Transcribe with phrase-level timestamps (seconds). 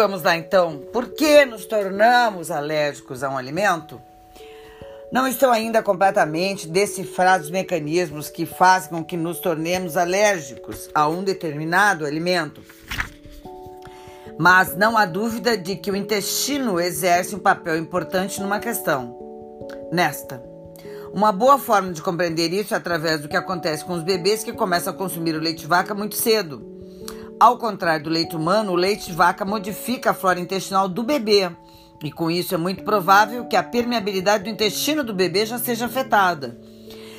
[0.00, 0.78] vamos lá então.
[0.94, 4.00] Por que nos tornamos alérgicos a um alimento?
[5.12, 11.06] Não estão ainda completamente decifrados os mecanismos que fazem com que nos tornemos alérgicos a
[11.06, 12.62] um determinado alimento.
[14.38, 19.14] Mas não há dúvida de que o intestino exerce um papel importante numa questão.
[19.92, 20.42] Nesta,
[21.12, 24.54] uma boa forma de compreender isso é através do que acontece com os bebês que
[24.54, 26.79] começam a consumir o leite de vaca muito cedo.
[27.40, 31.50] Ao contrário do leite humano, o leite de vaca modifica a flora intestinal do bebê.
[32.04, 35.86] E com isso é muito provável que a permeabilidade do intestino do bebê já seja
[35.86, 36.60] afetada.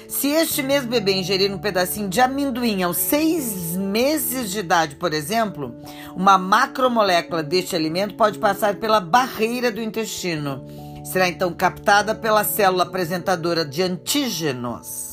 [0.08, 5.12] Se este mesmo bebê ingerir um pedacinho de amendoim aos seis meses de idade, por
[5.12, 5.74] exemplo,
[6.16, 10.64] uma macromolécula deste alimento pode passar pela barreira do intestino.
[11.04, 15.12] Será então captada pela célula apresentadora de antígenos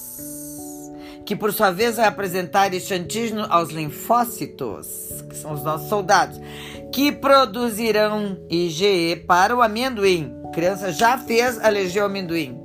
[1.28, 6.40] que por sua vez vai apresentar este antígeno aos linfócitos, que são os nossos soldados,
[6.90, 10.34] que produzirão IgE para o amendoim.
[10.46, 12.58] A criança já fez alergia ao amendoim.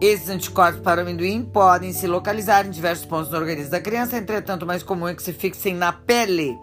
[0.00, 4.18] Esses anticorpos para o amendoim podem se localizar em diversos pontos do organismo da criança,
[4.18, 6.58] entretanto, o mais comum é que se fixem na pele.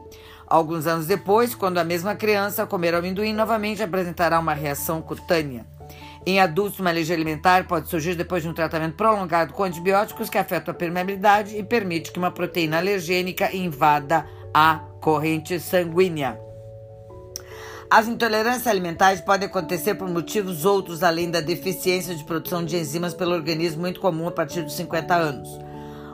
[0.45, 5.65] Alguns anos depois, quando a mesma criança comer amendoim, novamente apresentará uma reação cutânea.
[6.25, 10.37] Em adultos, uma alergia alimentar pode surgir depois de um tratamento prolongado com antibióticos que
[10.37, 16.39] afeta a permeabilidade e permite que uma proteína alergênica invada a corrente sanguínea.
[17.89, 23.13] As intolerâncias alimentares podem acontecer por motivos outros além da deficiência de produção de enzimas
[23.13, 25.72] pelo organismo, muito comum a partir dos 50 anos.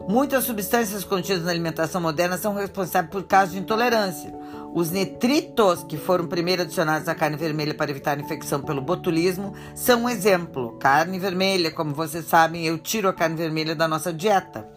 [0.10, 4.34] Muitas substâncias contidas na alimentação moderna são responsáveis por casos de intolerância.
[4.74, 10.06] Os nitritos, que foram primeiro adicionados à carne vermelha para evitar infecção pelo botulismo, são
[10.06, 10.80] um exemplo.
[10.80, 14.68] Carne vermelha, como vocês sabem, eu tiro a carne vermelha da nossa dieta.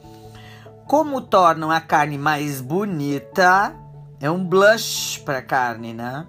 [0.86, 3.74] Como tornam a carne mais bonita,
[4.20, 6.26] é um blush para a carne, né?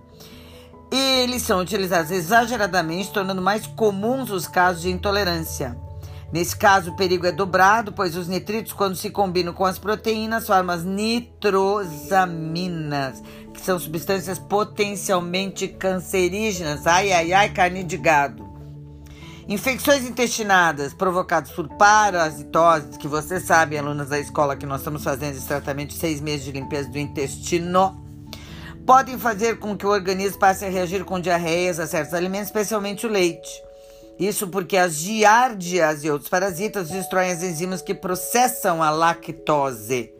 [0.90, 5.78] Eles são utilizados exageradamente, tornando mais comuns os casos de intolerância.
[6.33, 10.47] Nesse caso, o perigo é dobrado, pois os nitritos, quando se combinam com as proteínas,
[10.47, 13.21] formam as nitrosaminas,
[13.53, 16.88] que são substâncias potencialmente cancerígenas.
[16.88, 18.51] Ai, ai, ai, carne de gado.
[19.47, 25.35] Infecções intestinadas provocadas por parasitoses, que vocês sabem, alunas da escola, que nós estamos fazendo
[25.35, 28.03] esse tratamento de seis meses de limpeza do intestino,
[28.88, 33.05] podem fazer com que o organismo passe a reagir com diarreias a certos alimentos, especialmente
[33.05, 33.51] o leite.
[34.19, 40.13] Isso porque as giardias e outros parasitas destroem as enzimas que processam a lactose.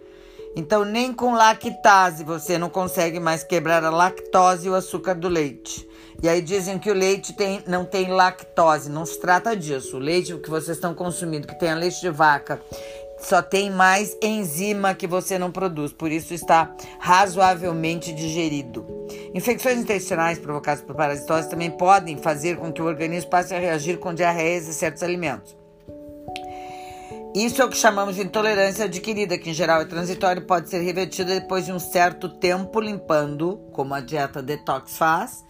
[0.56, 5.28] Então, nem com lactase você não consegue mais quebrar a lactose e o açúcar do
[5.28, 5.88] leite.
[6.22, 8.90] E aí dizem que o leite tem, não tem lactose.
[8.90, 9.98] Não se trata disso.
[9.98, 12.62] O leite que vocês estão consumindo, que tem a leite de vaca
[13.24, 18.86] só tem mais enzima que você não produz, por isso está razoavelmente digerido.
[19.34, 23.98] Infecções intestinais provocadas por parasitose também podem fazer com que o organismo passe a reagir
[23.98, 25.56] com diarreias e certos alimentos.
[27.36, 30.70] Isso é o que chamamos de intolerância adquirida, que em geral é transitória e pode
[30.70, 35.44] ser revertida depois de um certo tempo limpando, como a dieta detox faz,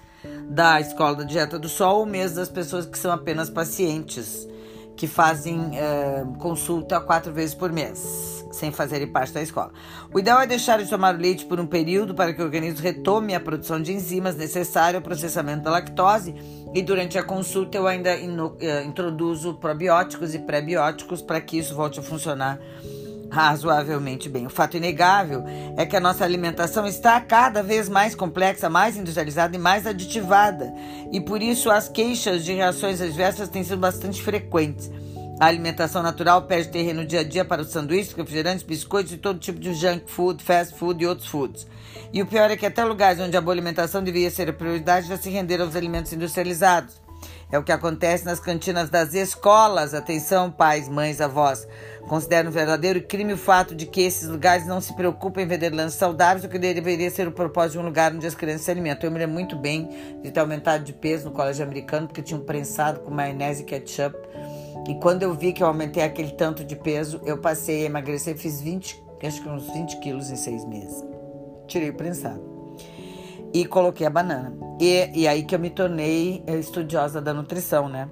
[0.48, 4.48] da escola da dieta do sol, ou mesmo das pessoas que são apenas pacientes
[4.96, 9.72] que fazem uh, consulta quatro vezes por mês, sem fazerem parte da escola.
[10.14, 12.82] O ideal é deixar de tomar o leite por um período para que o organismo
[12.82, 16.36] retome a produção de enzimas necessária ao processamento da lactose.
[16.74, 22.00] E durante a consulta eu ainda uh, introduzo probióticos e pré-bióticos para que isso volte
[22.00, 22.60] a funcionar
[23.34, 24.46] razoavelmente bem.
[24.46, 25.44] O fato inegável
[25.76, 30.72] é que a nossa alimentação está cada vez mais complexa, mais industrializada e mais aditivada,
[31.12, 34.92] e por isso as queixas de reações adversas têm sido bastante frequentes.
[35.40, 39.18] A alimentação natural perde terreno no dia a dia para os sanduíches, refrigerantes, biscoitos e
[39.18, 41.68] todo tipo de junk food, fast food e outros foods.
[42.14, 45.08] E o pior é que até lugares onde a boa alimentação devia ser a prioridade
[45.08, 47.02] já se renderam aos alimentos industrializados.
[47.52, 49.94] É o que acontece nas cantinas das escolas.
[49.94, 51.68] Atenção, pais, mães, avós.
[52.08, 55.70] Considero um verdadeiro crime o fato de que esses lugares não se preocupam em vender
[55.70, 58.72] lanches saudáveis, o que deveria ser o propósito de um lugar onde as crianças se
[58.72, 59.08] alimentam.
[59.08, 59.88] Eu me lembro muito bem
[60.24, 63.66] de ter aumentado de peso no colégio americano, porque tinha um prensado com maionese e
[63.66, 64.18] ketchup.
[64.88, 68.38] E quando eu vi que eu aumentei aquele tanto de peso, eu passei a emagrecer,
[68.38, 71.04] fiz 20, acho que uns 20 quilos em seis meses.
[71.68, 72.54] Tirei o prensado
[73.54, 74.54] e coloquei a banana.
[74.80, 78.10] E, e aí que eu me tornei eh, estudiosa da nutrição, né?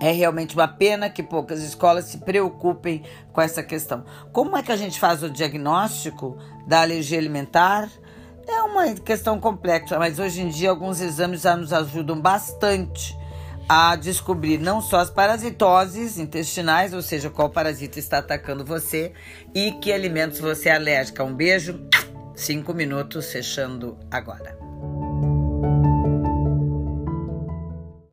[0.00, 4.04] É realmente uma pena que poucas escolas se preocupem com essa questão.
[4.32, 7.88] Como é que a gente faz o diagnóstico da alergia alimentar?
[8.46, 13.16] É uma questão complexa, mas hoje em dia alguns exames já nos ajudam bastante
[13.68, 19.12] a descobrir não só as parasitoses intestinais, ou seja, qual parasita está atacando você
[19.54, 21.24] e que alimentos você é alérgica.
[21.24, 21.80] Um beijo
[22.34, 24.63] Cinco minutos fechando agora.